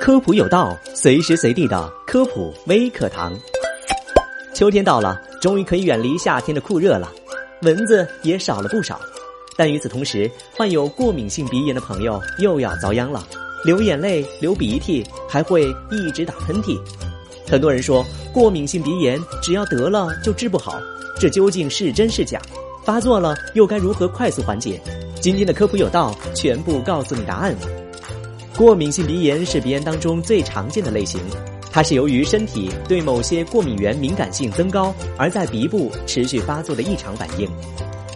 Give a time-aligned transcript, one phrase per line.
[0.00, 3.32] 科普有道，随时随地的科普微课堂。
[4.52, 7.10] 秋天到了，终于可以远离夏天的酷热了，
[7.62, 9.00] 蚊子也少了不少。
[9.56, 13.26] 但与此同时，患有过敏性鼻炎的朋友又要遭殃了，
[13.64, 16.78] 流眼泪、流鼻涕，还会一直打喷嚏。
[17.48, 20.78] 很多人说，过敏性鼻炎只要得了就治不好，
[21.18, 22.40] 这究竟是真是假？
[22.84, 24.80] 发作了又该如何快速缓解？
[25.24, 27.56] 今天的科普有道，全部告诉你答案。
[28.58, 31.18] 过敏性鼻炎是鼻炎当中最常见的类型，
[31.72, 37.48] 它是由于身体对某些过敏原敏感性增高，而在鼻部持续发作的异常反应。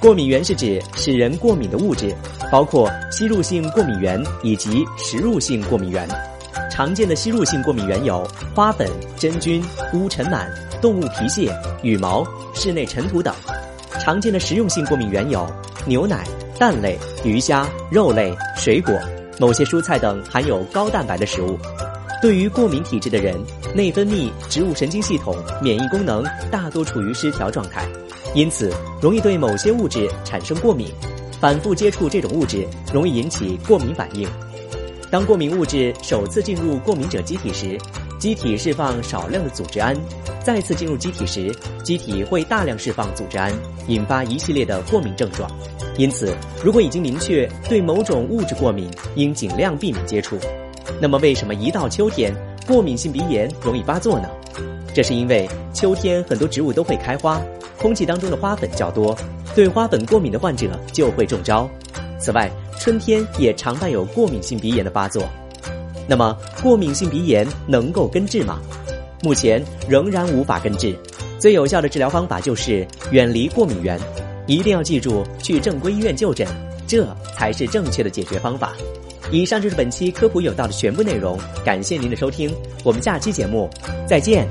[0.00, 2.16] 过敏源是指使人过敏的物质，
[2.50, 6.08] 包括吸入性过敏原以及食入性过敏原。
[6.70, 9.62] 常见的吸入性过敏原有花粉、真菌、
[9.92, 10.46] 污尘螨、
[10.80, 13.34] 动物皮屑、羽毛、室内尘土等。
[14.00, 15.46] 常见的食用性过敏原有
[15.86, 16.26] 牛奶、
[16.58, 18.94] 蛋类、鱼虾、肉类、水果。
[19.40, 21.58] 某些蔬菜等含有高蛋白的食物，
[22.22, 23.36] 对于过敏体质的人，
[23.74, 27.84] 内分泌、植物神经系统、免疫功能大多处于失调状态，
[28.32, 30.86] 因此容易对某些物质产生过敏。
[31.40, 34.26] 反复接触这种物质，容易引起过敏反应。
[35.10, 37.76] 当过敏物质首次进入过敏者机体时，
[38.24, 39.94] 机体释放少量的组织胺；
[40.42, 43.52] 再次进入机体时，机体会大量释放组织胺，
[43.86, 45.46] 引发一系列的过敏症状。
[45.98, 50.38] 因此，如果已经明确对某种物质过敏，应尽量避免接触。
[51.02, 52.34] 那么，为什么一到秋天，
[52.66, 54.30] 过敏性鼻炎容易发作呢？
[54.94, 57.42] 这是因为秋天很多植物都会开花，
[57.78, 59.14] 空气当中的花粉较多，
[59.54, 61.68] 对花粉过敏的患者就会中招。
[62.18, 62.50] 此外，
[62.80, 65.28] 春天也常伴有过敏性鼻炎的发作。
[66.06, 68.60] 那么，过敏性鼻炎能够根治吗？
[69.22, 70.94] 目前仍然无法根治，
[71.38, 73.98] 最有效的治疗方法就是远离过敏源。
[74.46, 76.46] 一定要记住去正规医院就诊，
[76.86, 78.74] 这才是正确的解决方法。
[79.30, 83.70] 以上就是本期科普有道的全部内容，感谢您的收听，我们下期节目
[84.06, 84.46] 再见。